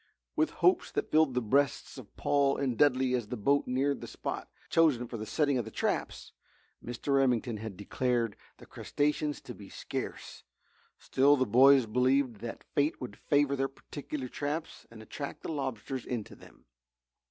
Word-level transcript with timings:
What 0.33 0.49
hopes 0.49 0.89
filled 0.89 1.35
the 1.35 1.43
breasts 1.43 1.99
of 1.99 2.17
Paul 2.17 2.57
and 2.57 2.75
Dudley 2.75 3.13
as 3.13 3.27
the 3.27 3.37
boat 3.37 3.67
neared 3.67 4.01
the 4.01 4.07
spot 4.07 4.49
chosen 4.67 5.07
for 5.07 5.17
the 5.17 5.27
setting 5.27 5.59
of 5.59 5.63
the 5.65 5.69
traps! 5.69 6.33
Mr. 6.83 7.15
Remington 7.17 7.57
had 7.57 7.77
declared 7.77 8.35
the 8.57 8.65
crustaceans 8.65 9.41
to 9.41 9.53
be 9.53 9.69
scarce, 9.69 10.41
still 10.97 11.37
the 11.37 11.45
boys 11.45 11.85
believed 11.85 12.37
that 12.37 12.63
Fate 12.73 12.99
would 12.99 13.15
favour 13.15 13.55
their 13.55 13.67
particular 13.67 14.27
traps 14.27 14.87
and 14.89 15.03
attract 15.03 15.43
the 15.43 15.51
lobsters 15.51 16.03
into 16.07 16.35
them. 16.35 16.65